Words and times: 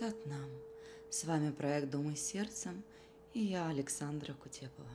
Сатнам. 0.00 0.50
С 1.10 1.24
вами 1.24 1.50
проект 1.50 1.90
«Думай 1.90 2.16
сердцем» 2.16 2.82
и 3.34 3.40
я, 3.40 3.68
Александра 3.68 4.32
Кутепова. 4.32 4.88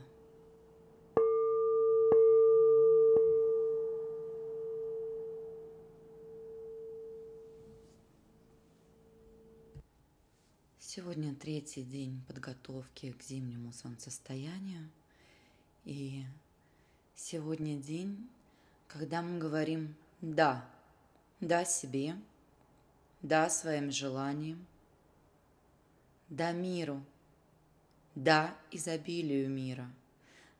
Сегодня 10.80 11.36
третий 11.36 11.84
день 11.84 12.20
подготовки 12.26 13.12
к 13.12 13.22
зимнему 13.22 13.72
солнцестоянию. 13.72 14.90
И 15.84 16.24
сегодня 17.14 17.76
день, 17.76 18.28
когда 18.88 19.22
мы 19.22 19.38
говорим 19.38 19.94
«да», 20.20 20.68
«да» 21.40 21.64
себе, 21.64 22.16
«да» 23.22 23.48
своим 23.48 23.92
желаниям, 23.92 24.66
«да» 26.28 26.52
миру, 26.52 27.04
«да» 28.14 28.56
изобилию 28.70 29.48
мира, 29.48 29.90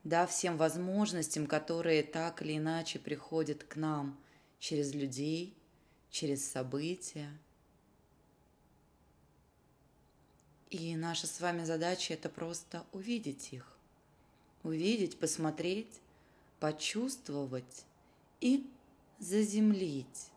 «да» 0.04 0.26
всем 0.26 0.56
возможностям, 0.56 1.46
которые 1.46 2.02
так 2.02 2.42
или 2.42 2.56
иначе 2.56 2.98
приходят 2.98 3.64
к 3.64 3.76
нам 3.76 4.18
через 4.58 4.94
людей, 4.94 5.56
через 6.10 6.48
события– 6.48 7.30
И 10.70 10.96
наша 10.96 11.26
с 11.26 11.40
вами 11.40 11.64
задача 11.64 12.14
это 12.14 12.28
просто 12.28 12.84
увидеть 12.92 13.52
их. 13.52 13.76
Увидеть, 14.62 15.18
посмотреть, 15.18 16.00
почувствовать 16.58 17.84
и 18.40 18.68
заземлить, 19.18 20.30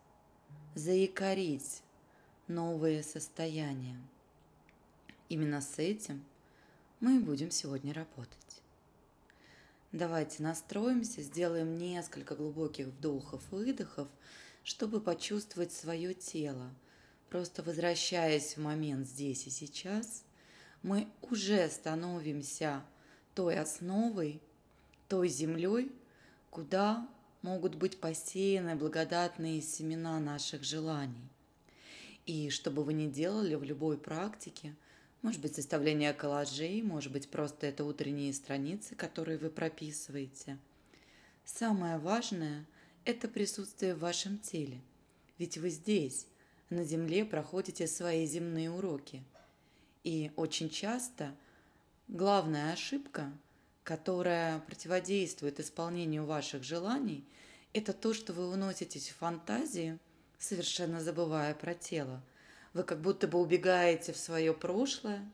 заикарить 0.76 1.82
новые 2.48 3.02
состояния. 3.02 4.00
Именно 5.30 5.62
с 5.62 5.80
этим 5.80 6.24
мы 7.00 7.18
и 7.18 7.20
будем 7.20 7.50
сегодня 7.50 7.94
работать. 7.94 8.62
Давайте 9.92 10.44
настроимся, 10.44 11.22
сделаем 11.22 11.78
несколько 11.78 12.36
глубоких 12.36 12.88
вдохов-выдохов, 12.88 14.08
чтобы 14.64 15.00
почувствовать 15.00 15.72
свое 15.72 16.14
тело– 16.14 16.70
Просто 17.30 17.62
возвращаясь 17.62 18.58
в 18.58 18.62
момент 18.62 19.06
здесь 19.06 19.46
и 19.46 19.52
сейчас, 19.52 20.24
мы 20.82 21.08
уже 21.22 21.70
становимся 21.70 22.84
той 23.36 23.60
основой, 23.60 24.42
той 25.08 25.30
землей, 25.30 25.92
куда 26.50 27.08
могут 27.44 27.76
быть 27.76 28.00
посеяны 28.00 28.76
благодатные 28.76 29.62
семена 29.62 30.20
наших 30.20 30.64
желаний. 30.64 31.30
И 32.26 32.50
что 32.50 32.72
бы 32.72 32.84
вы 32.84 32.94
ни 32.94 33.08
делали 33.08 33.54
в 33.54 33.64
любой 33.64 34.00
практике, 34.00 34.76
может 35.22 35.42
быть, 35.42 35.56
составление 35.56 36.14
коллажей, 36.14 36.82
может 36.82 37.12
быть, 37.12 37.30
просто 37.30 37.68
это 37.68 37.84
утренние 37.84 38.34
страницы, 38.34 38.96
которые 38.96 39.38
вы 39.38 39.50
прописываете. 39.50 40.58
Самое 41.46 41.98
важное– 41.98 42.66
это 43.06 43.28
присутствие 43.28 43.96
в 43.96 44.00
вашем 44.00 44.38
теле. 44.38 44.82
Ведь 45.38 45.58
вы 45.58 45.70
здесь, 45.70 46.28
на 46.70 46.84
Земле 46.84 47.26
проходите 47.26 47.88
свои 47.88 48.26
земные 48.26 48.72
уроки. 48.72 49.24
И 50.04 50.32
очень 50.36 50.70
часто 50.70 51.36
главная 52.08 52.74
ошибка, 52.74 53.32
которая 53.84 54.60
противодействует 54.60 55.60
исполнению 55.60 56.26
ваших 56.26 56.64
желаний, 56.64 57.26
это 57.74 57.94
то, 57.94 58.14
что 58.14 58.34
вы 58.34 58.48
уноситесь 58.48 59.10
в 59.10 59.16
фантазии, 59.16 59.98
совершенно 60.38 61.02
забывая 61.02 61.54
про 61.54 61.74
тело. 61.74 62.22
Вы 62.74 62.84
как 62.84 63.02
будто 63.02 63.28
бы 63.28 63.40
убегаете 63.40 64.14
в 64.14 64.18
свое 64.18 64.54
прошлое 64.54 65.28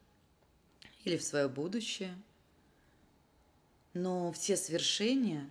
или 1.03 1.17
в 1.17 1.23
свое 1.23 1.47
будущее. 1.47 2.15
Но 3.93 4.31
все 4.31 4.57
свершения, 4.57 5.49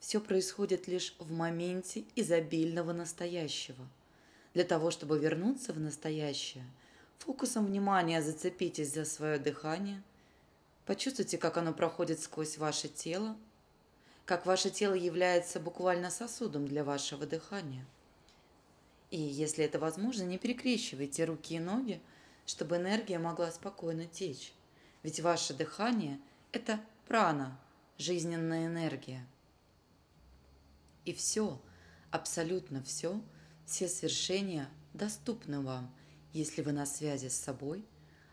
все 0.00 0.20
происходит 0.20 0.88
лишь 0.88 1.14
в 1.18 1.32
моменте 1.32 2.04
изобильного 2.14 2.92
настоящего– 2.92 3.88
для 4.56 4.64
того, 4.64 4.90
чтобы 4.90 5.18
вернуться 5.18 5.74
в 5.74 5.78
настоящее, 5.78 6.64
фокусом 7.18 7.66
внимания 7.66 8.22
зацепитесь 8.22 8.94
за 8.94 9.04
свое 9.04 9.38
дыхание, 9.38 10.02
почувствуйте, 10.86 11.36
как 11.36 11.58
оно 11.58 11.74
проходит 11.74 12.20
сквозь 12.20 12.56
ваше 12.56 12.88
тело, 12.88 13.36
как 14.24 14.46
ваше 14.46 14.70
тело 14.70 14.94
является 14.94 15.60
буквально 15.60 16.10
сосудом 16.10 16.66
для 16.66 16.84
вашего 16.84 17.26
дыхания. 17.26 17.84
И 19.10 19.20
если 19.20 19.64
это 19.64 19.78
возможно, 19.78 20.22
не 20.24 20.38
перекрещивайте 20.38 21.24
руки 21.24 21.56
и 21.56 21.60
ноги, 21.60 22.00
чтобы 22.44 22.76
энергия 22.76 23.18
могла 23.18 23.50
спокойно 23.50 24.06
течь. 24.06 24.52
Ведь 25.02 25.20
ваше 25.20 25.54
дыхание– 25.54 26.20
это 26.52 26.80
прана, 27.06 27.60
жизненная 27.98 28.66
энергия. 28.66 29.26
И 31.04 31.12
все, 31.12 31.60
абсолютно 32.10 32.82
все– 32.82 33.20
все 33.66 33.88
свершения 33.88 34.70
доступны 34.94 35.60
вам, 35.60 35.92
если 36.32 36.62
вы 36.62 36.72
на 36.72 36.86
связи 36.86 37.28
с 37.28 37.34
собой, 37.34 37.84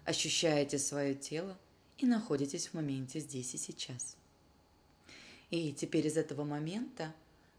ощущаете 0.05 0.77
свое 0.77 1.15
тело 1.15 1.57
и 1.97 2.05
находитесь 2.05 2.67
в 2.67 2.75
моменте 2.75 3.19
здесь 3.19 3.53
и 3.55 3.57
сейчас. 3.57 4.15
И 5.49 5.73
теперь 5.73 6.07
из 6.07 6.17
этого 6.17 6.43
момента 6.43 7.13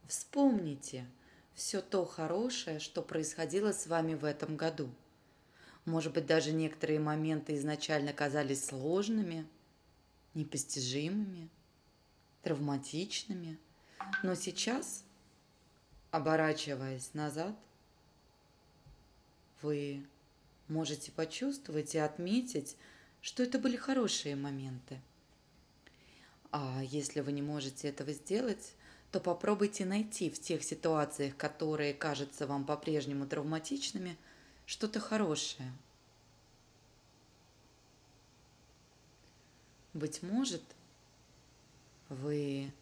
вспомните 0.06 1.06
все 1.54 1.80
то 1.80 2.04
хорошее, 2.04 2.80
что 2.80 3.02
происходило 3.02 3.72
с 3.72 3.86
вами 3.86 4.14
в 4.14 4.24
этом 4.24 4.56
году. 4.56 4.90
Может 5.84 6.12
быть, 6.12 6.26
даже 6.26 6.52
некоторые 6.52 6.98
моменты 6.98 7.56
изначально 7.56 8.12
казались 8.12 8.66
сложными, 8.66 9.46
непостижимыми, 10.34 11.48
травматичными, 12.42 13.58
но 14.22 14.34
сейчас 14.34 15.04
Оборачиваясь 16.14 17.12
назад, 17.12 17.56
вы 19.62 20.06
можете 20.68 21.10
почувствовать 21.10 21.96
и 21.96 21.98
отметить, 21.98 22.76
что 23.20 23.42
это 23.42 23.58
были 23.58 23.74
хорошие 23.74 24.36
моменты. 24.36 25.00
А 26.52 26.80
если 26.84 27.18
вы 27.18 27.32
не 27.32 27.42
можете 27.42 27.88
этого 27.88 28.12
сделать, 28.12 28.76
то 29.14 29.20
попробуйте 29.20 29.84
найти 29.84 30.28
в 30.28 30.40
тех 30.40 30.64
ситуациях, 30.64 31.36
которые 31.36 31.94
кажутся 31.94 32.48
вам 32.48 32.66
по-прежнему 32.66 33.28
травматичными, 33.28 34.18
что-то 34.66 34.98
хорошее. 34.98 35.70
Быть 39.92 40.20
может, 40.24 40.64
вы 42.08 42.72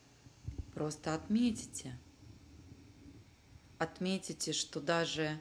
просто 0.73 1.13
отметите– 1.13 1.99
отметите, 3.79 4.55
что 4.55 4.81
даже 4.81 5.39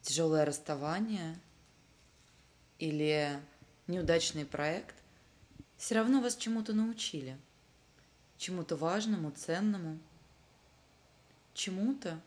тяжелое 0.00 0.46
расставание 0.46 1.38
или 2.78 3.38
неудачный 3.86 4.46
проект 4.46 4.94
все 5.76 5.96
равно 5.96 6.22
вас 6.22 6.36
чему-то 6.36 6.72
научили. 6.72 7.36
Чему-то 8.40 8.74
важному, 8.74 9.32
ценному. 9.32 9.98
Чему-то, 11.52 12.18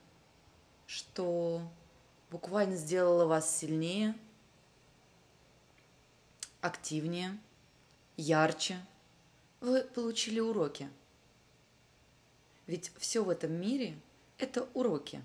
что 0.86 1.68
буквально 2.30 2.76
сделало 2.76 3.26
вас 3.26 3.58
сильнее, 3.58 4.14
активнее, 6.62 7.36
ярче. 8.16 8.78
Вы 9.60 9.82
получили 9.82 10.40
уроки. 10.40 10.88
Ведь 12.68 12.92
все 13.00 13.24
в 13.24 13.30
этом 13.32 13.52
мире– 13.52 14.00
это 14.38 14.70
уроки. 14.76 15.20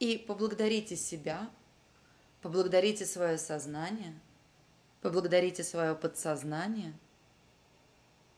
И 0.00 0.18
поблагодарите 0.18 0.96
себя, 0.96 1.48
поблагодарите 2.40 3.06
свое 3.06 3.38
сознание, 3.38 4.18
поблагодарите 5.00 5.62
свое 5.62 5.94
подсознание, 5.94 6.92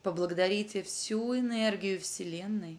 поблагодарите 0.05 0.83
всю 0.83 1.37
энергию 1.37 1.99
Вселенной, 1.99 2.79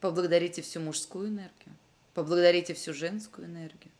поблагодарите 0.00 0.62
всю 0.62 0.78
мужскую 0.78 1.28
энергию, 1.28 1.76
поблагодарите 2.14 2.72
всю 2.72 2.94
женскую 2.94 3.48
энергию, 3.48 3.92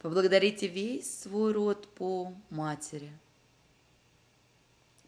поблагодарите 0.00 0.68
весь 0.68 1.20
свой 1.20 1.52
род 1.52 1.88
по 1.94 2.34
матери, 2.50 3.10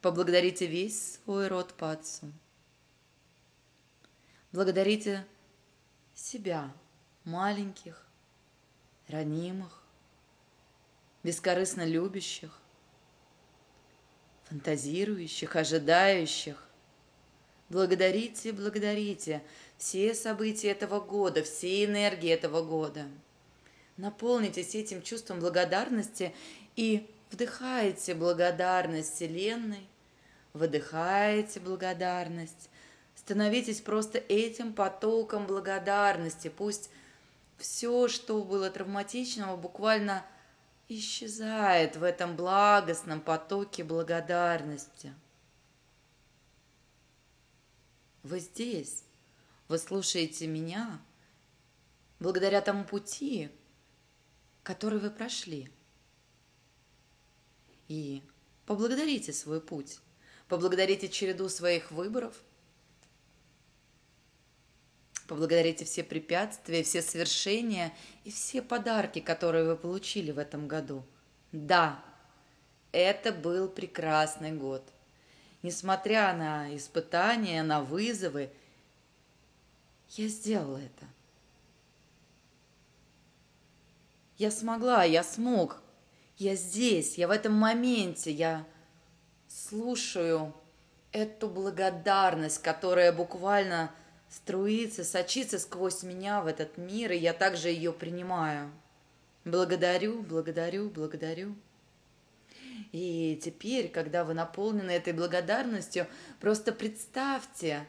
поблагодарите 0.00 0.66
весь 0.66 1.16
свой 1.16 1.48
род 1.48 1.74
по 1.74 1.92
отцу. 1.92 2.32
Благодарите 4.52 5.26
себя, 6.14 6.72
маленьких, 7.24 8.06
ранимых, 9.06 9.82
бескорыстно 11.22 11.84
любящих, 11.84 12.58
фантазирующих, 14.54 15.56
ожидающих. 15.56 16.56
Благодарите, 17.70 18.52
благодарите 18.52 19.42
все 19.78 20.14
события 20.14 20.68
этого 20.68 21.00
года, 21.00 21.42
все 21.42 21.84
энергии 21.84 22.30
этого 22.30 22.62
года. 22.62 23.06
Наполнитесь 23.96 24.76
этим 24.76 25.02
чувством 25.02 25.40
благодарности 25.40 26.32
и 26.76 27.04
вдыхаете 27.32 28.14
благодарность 28.14 29.16
Вселенной, 29.16 29.88
выдыхаете 30.52 31.58
благодарность, 31.58 32.70
становитесь 33.16 33.80
просто 33.80 34.18
этим 34.18 34.72
потоком 34.72 35.48
благодарности. 35.48 36.46
Пусть 36.46 36.90
все, 37.58 38.06
что 38.06 38.40
было 38.44 38.70
травматичного, 38.70 39.56
буквально 39.56 40.24
исчезает 40.88 41.96
в 41.96 42.02
этом 42.02 42.36
благостном 42.36 43.20
потоке 43.20 43.84
благодарности. 43.84 45.14
Вы 48.22 48.40
здесь, 48.40 49.04
вы 49.68 49.78
слушаете 49.78 50.46
меня 50.46 51.00
благодаря 52.20 52.60
тому 52.60 52.84
пути, 52.84 53.50
который 54.62 54.98
вы 54.98 55.10
прошли. 55.10 55.70
И 57.88 58.22
поблагодарите 58.64 59.32
свой 59.32 59.60
путь, 59.60 59.98
поблагодарите 60.48 61.08
череду 61.08 61.48
своих 61.48 61.90
выборов, 61.90 62.34
поблагодарите 65.26 65.84
все 65.84 66.02
препятствия, 66.02 66.82
все 66.82 67.02
свершения 67.02 67.92
и 68.24 68.30
все 68.30 68.62
подарки, 68.62 69.20
которые 69.20 69.64
вы 69.64 69.76
получили 69.76 70.30
в 70.30 70.38
этом 70.38 70.68
году. 70.68 71.04
Да, 71.52 72.02
это 72.92 73.32
был 73.32 73.68
прекрасный 73.68 74.52
год. 74.52 74.82
Несмотря 75.62 76.34
на 76.34 76.76
испытания, 76.76 77.62
на 77.62 77.80
вызовы, 77.80 78.50
я 80.10 80.28
сделала 80.28 80.78
это. 80.78 81.06
Я 84.36 84.50
смогла, 84.50 85.04
я 85.04 85.22
смог. 85.22 85.80
Я 86.36 86.56
здесь, 86.56 87.16
я 87.16 87.28
в 87.28 87.30
этом 87.30 87.52
моменте, 87.54 88.32
я 88.32 88.66
слушаю 89.48 90.52
эту 91.12 91.48
благодарность, 91.48 92.60
которая 92.60 93.12
буквально 93.12 93.92
струится, 94.36 95.04
сочится 95.04 95.58
сквозь 95.58 96.02
меня 96.02 96.40
в 96.40 96.46
этот 96.46 96.78
мир, 96.78 97.12
и 97.12 97.18
я 97.18 97.32
также 97.32 97.68
ее 97.68 97.92
принимаю. 97.92 98.70
Благодарю, 99.44 100.22
благодарю, 100.22 100.90
благодарю. 100.90 101.54
И 102.92 103.40
теперь, 103.42 103.88
когда 103.88 104.24
вы 104.24 104.34
наполнены 104.34 104.90
этой 104.90 105.12
благодарностью, 105.12 106.06
просто 106.40 106.72
представьте, 106.72 107.86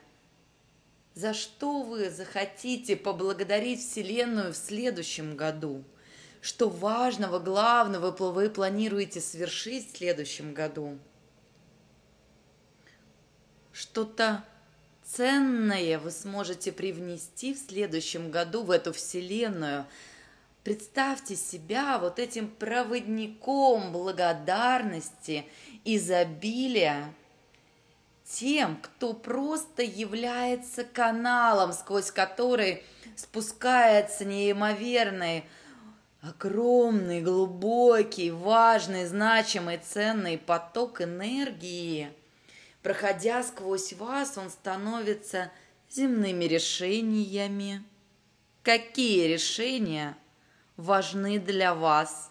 за 1.13 1.33
что 1.33 1.83
вы 1.83 2.09
захотите 2.09 2.95
поблагодарить 2.95 3.79
Вселенную 3.79 4.53
в 4.53 4.57
следующем 4.57 5.35
году– 5.35 5.83
что 6.45 6.69
важного, 6.69 7.39
главного 7.39 8.11
вы 8.11 8.51
планируете 8.51 9.19
совершить 9.19 9.91
в 9.91 9.97
следующем 9.97 10.53
году. 10.53 10.99
Что-то 13.71 14.45
ценное 15.05 15.99
вы 15.99 16.11
сможете 16.11 16.71
привнести 16.71 17.53
в 17.53 17.57
следующем 17.57 18.31
году 18.31 18.63
в 18.63 18.71
эту 18.71 18.91
вселенную. 18.91 19.85
Представьте 20.63 21.35
себя 21.35 21.99
вот 21.99 22.17
этим 22.17 22.49
проводником 22.49 23.91
благодарности, 23.91 25.45
изобилия, 25.83 27.13
тем, 28.25 28.77
кто 28.81 29.13
просто 29.13 29.83
является 29.83 30.83
каналом, 30.83 31.71
сквозь 31.73 32.09
который 32.09 32.83
спускается 33.15 34.25
неимоверный 34.25 35.45
огромный, 36.27 37.21
глубокий, 37.21 38.31
важный, 38.31 39.05
значимый, 39.05 39.77
ценный 39.77 40.39
поток 40.39 41.01
энергии. 41.01 42.11
Проходя 42.85 43.41
сквозь 43.41 43.93
вас, 43.93 44.37
он 44.37 44.51
становится 44.51 45.51
земными 45.89 46.43
решениями. 46.43 47.83
Какие 48.61 49.25
решения 49.25 50.15
важны 50.77 51.39
для 51.39 51.73
вас? 51.73 52.29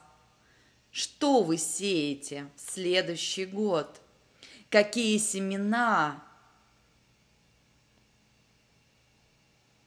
Что 0.93 1.43
вы 1.43 1.57
сеете 1.57 2.47
в 2.55 2.71
следующий 2.71 3.47
год? 3.47 4.01
Какие 4.71 5.19
семена? 5.19 6.23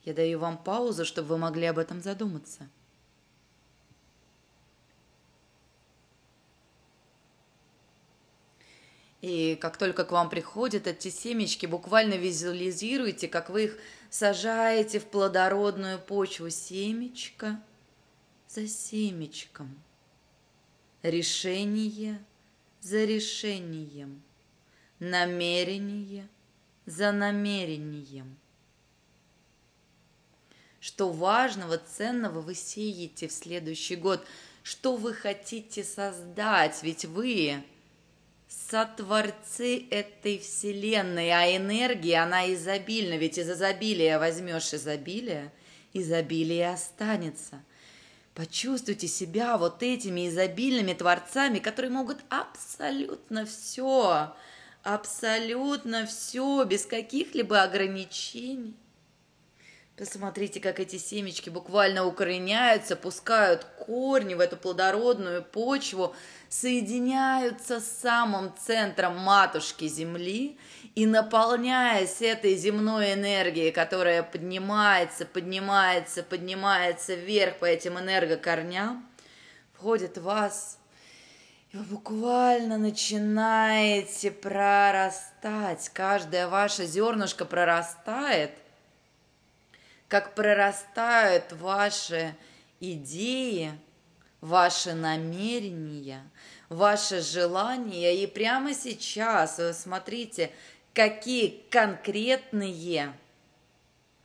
Я 0.04 0.14
даю 0.14 0.38
вам 0.40 0.58
паузу, 0.58 1.06
чтобы 1.06 1.30
вы 1.30 1.38
могли 1.38 1.68
об 1.68 1.78
этом 1.78 2.02
задуматься. 2.02 2.68
И 9.22 9.58
как 9.60 9.78
только 9.78 10.06
к 10.06 10.12
вам 10.12 10.30
приходят 10.30 10.86
эти 10.86 11.10
семечки, 11.10 11.66
буквально 11.66 12.16
визуализируйте, 12.16 13.28
как 13.28 13.50
вы 13.50 13.66
их 13.66 13.78
сажаете 14.10 15.00
в 15.00 15.06
плодородную 15.06 16.00
почву 16.00 16.50
семечко 16.50 17.60
за 18.48 18.68
семечком. 18.68 19.76
Решение 21.02 22.24
за 22.82 23.06
решением. 23.06 24.22
Намерение 25.00 26.28
за 26.88 27.12
намерением. 27.12 28.38
Что 30.80 31.12
важного, 31.12 31.78
ценного 31.78 32.40
вы 32.40 32.56
сеете 32.56 33.28
в 33.28 33.32
следующий 33.32 33.98
год? 33.98 34.26
Что 34.64 34.96
вы 34.96 35.14
хотите 35.14 35.84
создать? 35.84 36.82
Ведь 36.82 37.06
вы 37.06 37.64
сотворцы 38.48 39.88
этой 39.90 40.40
вселенной, 40.40 41.32
а 41.32 41.56
энергия, 41.56 42.24
она 42.24 42.52
изобильна, 42.54 43.18
ведь 43.18 43.38
из 43.38 43.50
изобилия 43.50 44.20
возьмешь 44.20 44.74
изобилие, 44.74 45.52
изобилие 45.94 46.72
останется. 46.72 47.62
Почувствуйте 48.34 49.08
себя 49.08 49.58
вот 49.58 49.82
этими 49.82 50.28
изобильными 50.28 50.94
творцами, 50.94 51.60
которые 51.60 51.92
могут 51.92 52.20
абсолютно 52.30 53.46
все, 53.46 54.36
абсолютно 54.84 56.06
все, 56.06 56.64
без 56.64 56.86
каких-либо 56.86 57.64
ограничений. 57.64 58.76
Посмотрите, 59.98 60.60
как 60.60 60.80
эти 60.80 60.98
семечки 60.98 61.50
буквально 61.50 62.06
укореняются, 62.06 62.96
пускают 62.96 63.64
корни 63.64 64.36
в 64.36 64.40
эту 64.40 64.56
плодородную 64.56 65.44
почву, 65.44 66.16
соединяются 66.50 67.80
с 67.80 67.98
самым 68.02 68.54
центром 68.56 69.18
матушки 69.18 69.88
Земли 69.88 70.60
и, 70.94 71.08
наполняясь 71.08 72.22
этой 72.22 72.56
земной 72.58 73.14
энергией, 73.14 73.72
которая 73.72 74.22
поднимается, 74.22 75.26
поднимается, 75.26 76.22
поднимается 76.22 77.16
вверх 77.16 77.58
по 77.58 77.66
этим 77.66 77.98
энергокорням, 77.98 79.04
входит 79.74 80.20
в 80.20 80.24
вас, 80.26 80.78
и 81.72 81.78
вы 81.78 81.84
буквально 81.86 82.78
начинаете 82.78 84.30
прорастать. 84.30 85.90
Каждое 85.90 86.48
ваше 86.48 86.86
зернышко 86.86 87.46
прорастает– 87.46 88.52
как 90.08 90.36
прорастают 90.36 91.52
ваши 91.54 92.36
идеи, 92.80 93.78
ваши 94.42 94.94
намерения, 94.94 96.24
ваши 96.70 97.22
желания. 97.22 98.24
И 98.24 98.28
прямо 98.28 98.74
сейчас 98.74 99.58
вы 99.58 99.74
смотрите, 99.74 100.52
какие 100.94 101.62
конкретные, 101.70 103.14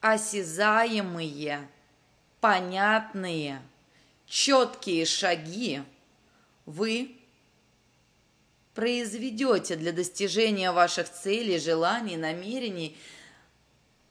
осязаемые, 0.01 1.67
понятные, 2.41 3.61
четкие 4.27 5.05
шаги 5.05 5.83
вы 6.65 7.17
произведете 8.75 9.77
для 9.77 9.93
достижения 9.93 10.71
ваших 10.71 11.11
целей, 11.11 11.59
желаний, 11.59 12.17
намерений– 12.17 12.97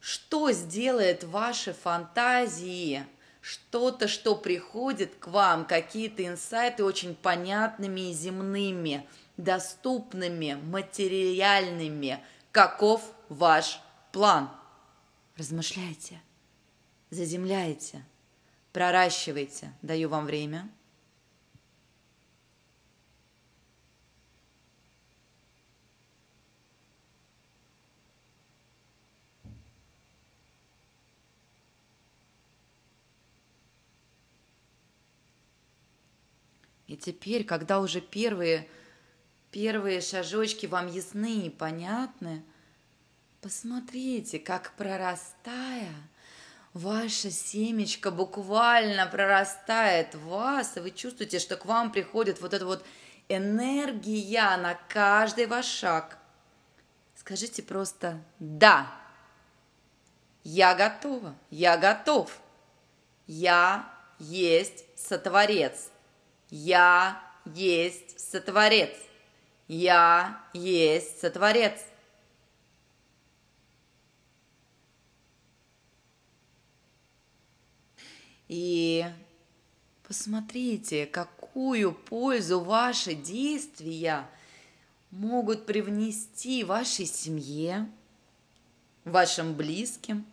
что 0.01 0.51
сделает 0.51 1.23
ваши 1.23 1.73
фантазии? 1.73 3.05
Что-то, 3.39 4.07
что 4.07 4.35
приходит 4.35 5.15
к 5.15 5.27
вам, 5.27 5.65
какие-то 5.65 6.25
инсайты 6.25 6.83
очень 6.83 7.15
понятными 7.15 8.09
и 8.09 8.13
земными, 8.13 9.07
доступными, 9.37 10.53
материальными. 10.53 12.19
Каков 12.51 13.13
ваш 13.29 13.79
план? 14.11 14.49
Размышляйте, 15.37 16.19
заземляйте, 17.09 18.03
проращивайте. 18.73 19.71
Даю 19.81 20.09
вам 20.09 20.25
время– 20.25 20.69
теперь, 37.01 37.43
когда 37.43 37.79
уже 37.79 37.99
первые, 38.01 38.67
первые 39.51 40.01
шажочки 40.01 40.65
вам 40.65 40.87
ясны 40.87 41.47
и 41.47 41.49
понятны, 41.49 42.43
посмотрите, 43.41 44.39
как 44.39 44.73
прорастая, 44.77 45.93
ваше 46.73 47.31
семечко 47.31 48.11
буквально 48.11 49.07
прорастает 49.07 50.15
в 50.15 50.27
вас, 50.27 50.77
и 50.77 50.79
вы 50.79 50.91
чувствуете, 50.91 51.39
что 51.39 51.57
к 51.57 51.65
вам 51.65 51.91
приходит 51.91 52.39
вот 52.39 52.53
эта 52.53 52.65
вот 52.65 52.85
энергия 53.27 54.55
на 54.57 54.75
каждый 54.87 55.47
ваш 55.47 55.65
шаг. 55.65 56.17
Скажите 57.15 57.61
просто 57.61 58.21
«да». 58.39 58.91
Я 60.43 60.73
готова, 60.73 61.35
я 61.51 61.77
готов. 61.77 62.41
Я 63.27 63.87
есть 64.17 64.85
сотворец. 64.97 65.90
Я 66.51 67.23
есть 67.45 68.19
сотворец. 68.19 68.95
Я 69.69 70.43
есть 70.53 71.21
сотворец. 71.21 71.85
И 78.49 79.05
посмотрите, 80.05 81.05
какую 81.05 81.93
пользу 81.93 82.59
ваши 82.59 83.13
действия 83.13 84.29
могут 85.09 85.65
привнести 85.65 86.65
вашей 86.65 87.05
семье, 87.05 87.89
вашим 89.05 89.53
близким, 89.53 90.25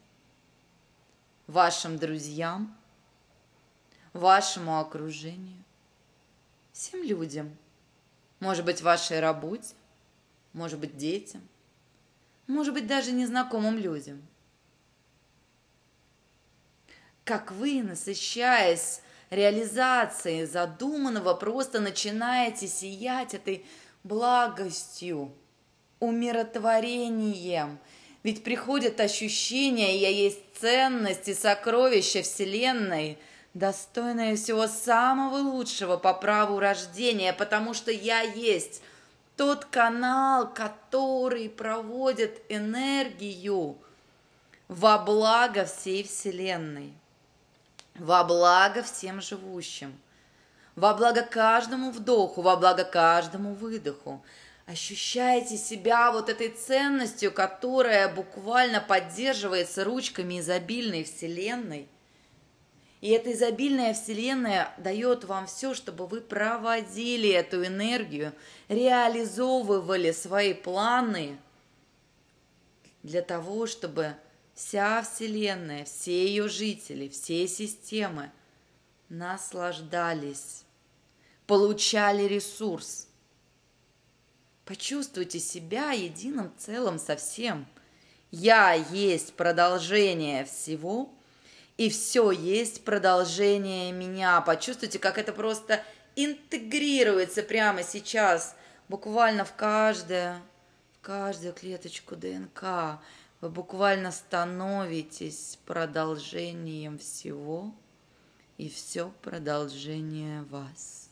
вашим 1.46 1.96
друзьям, 1.96 2.76
вашему 4.12 4.80
окружению, 4.80 5.62
всем 6.78 7.02
людям, 7.02 7.56
может 8.38 8.64
быть, 8.64 8.82
вашей 8.82 9.18
работе, 9.18 9.74
может 10.52 10.78
быть, 10.78 10.96
детям, 10.96 11.40
может 12.46 12.72
быть, 12.72 12.86
даже 12.86 13.10
незнакомым 13.10 13.76
людям. 13.78 14.22
Как 17.24 17.50
вы, 17.50 17.82
насыщаясь 17.82 19.00
реализацией 19.28 20.46
задуманного, 20.46 21.34
просто 21.34 21.80
начинаете 21.80 22.68
сиять 22.68 23.34
этой 23.34 23.66
благостью, 24.04 25.32
умиротворением. 25.98 27.80
Ведь 28.22 28.44
приходит 28.44 29.00
ощущение, 29.00 29.98
я 29.98 30.10
есть 30.10 30.38
ценность 30.60 31.28
и 31.28 31.34
сокровище 31.34 32.22
Вселенной, 32.22 33.18
достойное 33.58 34.36
всего 34.36 34.68
самого 34.68 35.36
лучшего 35.36 35.96
по 35.96 36.14
праву 36.14 36.60
рождения, 36.60 37.32
потому 37.32 37.74
что 37.74 37.90
я 37.90 38.20
есть 38.20 38.82
тот 39.36 39.64
канал, 39.64 40.52
который 40.52 41.48
проводит 41.48 42.40
энергию 42.48 43.76
во 44.68 44.98
благо 44.98 45.64
всей 45.64 46.04
Вселенной, 46.04 46.92
во 47.96 48.22
благо 48.24 48.82
всем 48.82 49.20
живущим, 49.20 49.98
во 50.76 50.94
благо 50.94 51.22
каждому 51.22 51.90
вдоху, 51.90 52.42
во 52.42 52.56
благо 52.56 52.84
каждому 52.84 53.54
выдоху. 53.54 54.22
Ощущаете 54.66 55.56
себя 55.56 56.12
вот 56.12 56.28
этой 56.28 56.50
ценностью, 56.50 57.32
которая 57.32 58.12
буквально 58.12 58.80
поддерживается 58.80 59.82
ручками 59.82 60.40
изобильной 60.40 61.04
Вселенной. 61.04 61.88
И 63.00 63.10
эта 63.10 63.32
изобильная 63.32 63.94
Вселенная 63.94 64.74
дает 64.78 65.24
вам 65.24 65.46
все, 65.46 65.74
чтобы 65.74 66.06
вы 66.06 66.20
проводили 66.20 67.28
эту 67.28 67.64
энергию, 67.64 68.32
реализовывали 68.68 70.10
свои 70.10 70.52
планы 70.52 71.38
для 73.02 73.22
того, 73.22 73.66
чтобы 73.66 74.14
вся 74.54 75.02
Вселенная, 75.02 75.84
все 75.84 76.26
ее 76.26 76.48
жители, 76.48 77.08
все 77.08 77.46
системы 77.46 78.32
наслаждались, 79.08 80.64
получали 81.46 82.24
ресурс– 82.24 83.06
Почувствуйте 84.68 85.40
себя 85.40 85.92
единым 85.92 86.52
целым 86.58 86.98
со 86.98 87.16
всем. 87.16 87.66
Я 88.30 88.74
есть 88.74 89.32
продолжение 89.32 90.44
всего, 90.44 91.10
и 91.78 91.88
все 91.90 92.32
есть 92.32 92.84
продолжение 92.84 93.92
меня. 93.92 94.40
Почувствуйте, 94.40 94.98
как 94.98 95.16
это 95.16 95.32
просто 95.32 95.82
интегрируется 96.16 97.42
прямо 97.42 97.84
сейчас, 97.84 98.56
буквально 98.88 99.44
в 99.44 99.54
каждое, 99.54 100.42
в 100.98 101.06
каждую 101.06 101.54
клеточку 101.54 102.16
ДНК. 102.16 102.98
Вы 103.40 103.48
буквально 103.50 104.10
становитесь 104.10 105.60
продолжением 105.64 106.98
всего, 106.98 107.72
и 108.56 108.68
все 108.68 109.12
продолжение 109.22 110.42
вас. 110.50 111.08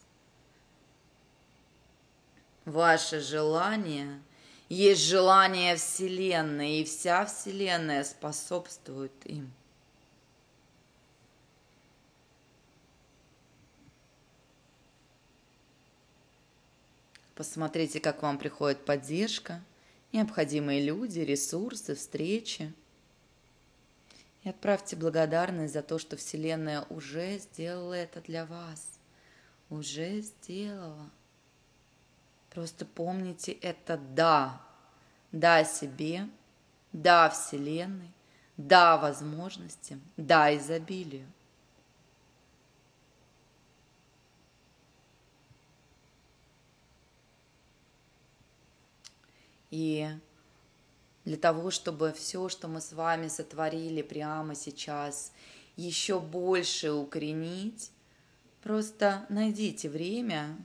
Ваше 2.64 3.20
желание 3.20 4.20
есть 4.68 5.02
желание 5.02 5.76
Вселенной, 5.76 6.80
и 6.80 6.85
вся 6.85 7.25
Вселенная 7.25 8.02
способствует 8.02 9.12
им. 9.26 9.52
Посмотрите, 17.37 18.00
как 18.00 18.23
вам 18.23 18.38
приходит 18.38 18.87
поддержка, 18.87 19.62
необходимые 20.11 20.83
люди, 20.83 21.21
ресурсы, 21.21 21.95
встречи. 21.95 22.73
И 24.43 24.49
отправьте 24.49 24.97
благодарность 24.97 25.75
за 25.75 25.83
то, 25.83 25.99
что 25.99 26.16
Вселенная 26.16 26.87
уже 26.88 27.38
сделала 27.38 27.93
это 27.93 28.23
для 28.23 28.47
вас. 28.47 28.99
Уже 29.69 30.23
сделала. 30.23 31.11
Просто 32.50 32.87
помните 32.87 33.52
это 33.52 33.99
«да». 33.99 34.62
Да 35.33 35.64
себе, 35.64 36.28
да 36.93 37.28
Вселенной, 37.28 38.11
да 38.57 38.97
возможностям, 38.97 40.00
да 40.16 40.57
изобилию. 40.57 41.26
И 49.76 50.09
для 51.26 51.37
того, 51.37 51.71
чтобы 51.71 52.14
все, 52.16 52.49
что 52.49 52.66
мы 52.66 52.80
с 52.80 52.95
вами 52.95 53.28
сотворили 53.28 54.00
прямо 54.00 54.54
сейчас, 54.54 55.33
еще 55.76 56.18
больше 56.18 56.92
укоренить, 56.92 57.90
просто 58.62 59.26
найдите 59.28 59.90
время 59.90 60.56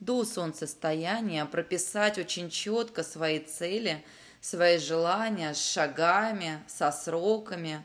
до 0.00 0.26
солнцестояния 0.26 1.46
прописать 1.46 2.18
очень 2.18 2.50
четко 2.50 3.04
свои 3.04 3.38
цели, 3.38 4.04
свои 4.42 4.76
желания 4.76 5.54
с 5.54 5.72
шагами, 5.72 6.62
со 6.66 6.92
сроками. 6.92 7.82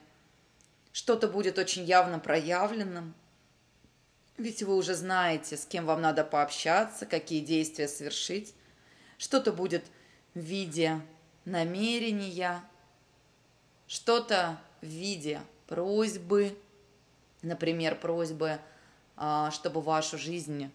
Что-то 0.92 1.30
будет 1.30 1.58
очень 1.58 1.86
явно 1.86 2.20
проявленным. 2.20 3.14
Ведь 4.38 4.64
вы 4.64 4.76
уже 4.76 4.96
знаете, 4.96 5.56
с 5.56 5.66
кем 5.66 5.86
вам 5.86 6.02
надо 6.02 6.26
пообщаться, 6.26 7.06
какие 7.06 7.40
действия 7.40 7.88
совершить. 7.88 8.54
Что-то 9.18 9.54
будет 9.54 9.86
в 10.34 10.40
виде 10.40 11.02
намерения, 11.46 12.64
что-то 13.88 14.60
в 14.82 14.86
виде 14.86 15.42
просьбы, 15.68 16.58
например, 17.42 17.96
просьбы, 17.96 18.60
а, 19.16 19.52
чтобы 19.52 19.82
вашу 19.82 20.18
жизнь 20.18 20.72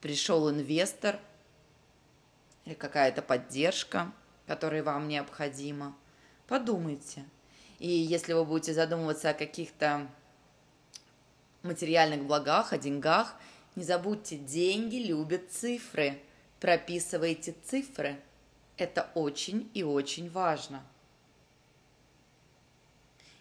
пришел 0.00 0.50
инвестор 0.50 1.18
или 2.64 2.74
какая-то 2.74 3.22
поддержка, 3.22 4.12
которая 4.46 4.82
вам 4.82 5.08
необходима. 5.08 5.96
Подумайте. 6.46 7.24
И 7.78 7.88
если 7.88 8.32
вы 8.32 8.44
будете 8.44 8.74
задумываться 8.74 9.30
о 9.30 9.34
каких-то 9.34 10.06
материальных 11.62 12.24
благах, 12.24 12.72
о 12.72 12.78
деньгах, 12.78 13.34
не 13.76 13.84
забудьте, 13.84 14.36
деньги 14.36 14.96
любят 14.96 15.50
цифры. 15.50 16.20
Прописывайте 16.58 17.54
цифры. 17.64 18.20
Это 18.80 19.10
очень 19.14 19.70
и 19.74 19.82
очень 19.82 20.30
важно. 20.30 20.82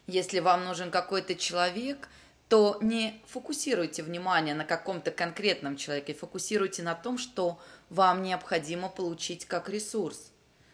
Если 0.05 0.39
вам 0.39 0.65
нужен 0.65 0.91
какой-то 0.91 1.33
человек– 1.35 2.09
то 2.49 2.79
не 2.81 3.21
фокусируйте 3.27 4.01
внимание 4.01 4.55
на 4.55 4.65
каком-то 4.65 5.11
конкретном 5.11 5.77
человеке, 5.77 6.15
фокусируйте 6.15 6.81
на 6.81 6.95
том, 6.95 7.19
что 7.19 7.59
вам 7.89 8.23
необходимо 8.23 8.89
получить 8.89 9.45
как 9.45 9.69
ресурс. 9.69 10.31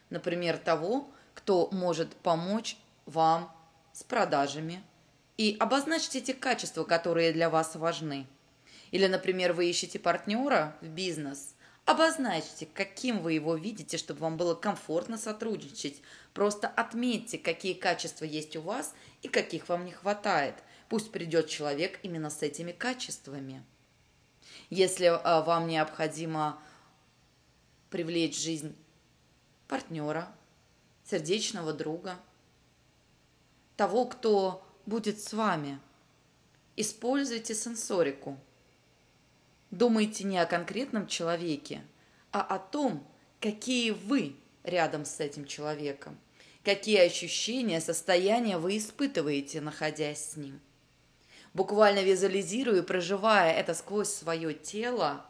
Например, 0.10 0.58
того, 0.58 1.12
кто 1.34 1.68
может 1.72 2.16
помочь 2.16 2.78
вам 3.06 3.54
с 3.92 4.04
продажами. 4.04 4.82
И 5.36 5.58
обозначьте 5.60 6.22
те 6.22 6.34
качества, 6.34 6.86
которые 6.86 7.34
для 7.34 7.50
вас 7.50 7.76
важны. 7.76 8.26
Или, 8.92 9.08
например, 9.08 9.52
вы 9.52 9.70
ищете 9.70 10.00
партнера 10.00 10.78
в 10.82 10.88
бизнес– 10.88 11.55
Обозначьте, 11.86 12.66
каким 12.66 13.22
вы 13.22 13.34
его 13.34 13.56
видите, 13.56 13.98
чтобы 13.98 14.22
вам 14.22 14.38
было 14.38 14.56
комфортно 14.56 15.20
сотрудничать. 15.20 16.02
Просто 16.34 16.68
отметьте, 16.68 17.38
какие 17.38 17.74
качества 17.74 18.26
есть 18.26 18.56
у 18.56 18.62
вас 18.62 18.96
и 19.22 19.28
каких 19.28 19.70
вам 19.70 19.86
не 19.86 19.92
хватает. 19.92 20.56
Пусть 20.90 21.12
придет 21.12 21.48
человек 21.48 22.00
именно 22.02 22.32
с 22.32 22.42
этими 22.42 22.72
качествами. 22.72 23.64
Если 24.72 25.06
а, 25.06 25.42
вам 25.44 25.68
необходимо 25.68 26.60
привлечь 27.92 28.36
в 28.36 28.42
жизнь 28.42 28.76
партнера, 29.68 30.28
сердечного 31.08 31.72
друга, 31.72 32.18
того, 33.78 34.06
кто 34.06 34.68
будет 34.88 35.22
с 35.22 35.34
вами, 35.34 35.80
используйте 36.76 37.54
сенсорику– 37.54 38.40
Думайте 39.72 40.24
не 40.24 40.38
о 40.38 40.46
конкретном 40.46 41.08
человеке, 41.08 41.82
а 42.32 42.42
о 42.42 42.60
том, 42.60 43.06
какие 43.40 43.92
вы 43.92 44.36
рядом 44.64 45.06
с 45.06 45.20
этим 45.20 45.46
человеком, 45.46 46.18
какие 46.64 47.00
ощущения, 47.00 47.82
состояния 47.82 48.58
вы 48.58 48.78
испытываете, 48.78 49.62
находясь 49.62 50.32
с 50.32 50.38
ним. 50.38 50.60
Буквально 51.54 52.04
визуализируя 52.04 52.84
проживая 52.84 53.54
это 53.54 53.74
сквозь 53.74 54.10
свое 54.10 54.54
тело, 54.54 55.26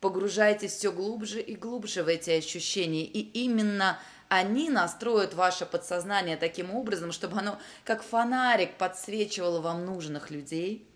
погружайтесь 0.00 0.72
все 0.72 0.92
глубже 0.92 1.40
и 1.40 1.54
глубже 1.54 2.02
в 2.02 2.08
эти 2.08 2.30
ощущения, 2.30 3.04
и 3.04 3.20
именно 3.20 3.98
они 4.28 4.70
настроят 4.70 5.34
ваше 5.34 5.66
подсознание 5.66 6.36
таким 6.36 6.74
образом, 6.74 7.12
чтобы 7.12 7.38
оно 7.38 7.58
как 7.84 8.02
фонарик 8.02 8.76
подсвечивало 8.76 9.60
вам 9.60 9.86
нужных 9.86 10.30
людей, 10.30 10.86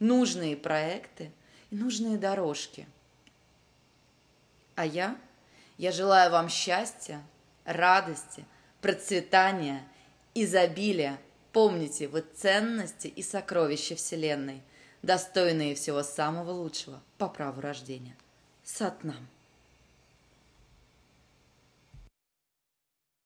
нужные 0.00 0.54
проекты– 0.56 1.32
и 1.70 1.76
нужные 1.76 2.18
дорожки. 2.18 2.86
А 4.74 4.84
я, 4.84 5.16
я 5.78 5.92
желаю 5.92 6.30
вам 6.30 6.48
счастья, 6.48 7.22
радости, 7.64 8.44
процветания, 8.80 9.86
изобилия. 10.34 11.18
Помните, 11.52 12.08
вы 12.08 12.20
ценности 12.34 13.08
и 13.08 13.22
сокровища 13.22 13.96
Вселенной, 13.96 14.62
достойные 15.02 15.74
всего 15.74 16.02
самого 16.02 16.50
лучшего 16.50 17.02
по 17.18 17.28
праву 17.28 17.60
рождения. 17.60 18.16
Сатнам. 18.62 19.28